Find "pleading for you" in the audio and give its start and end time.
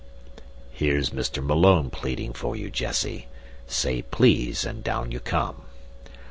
1.91-2.71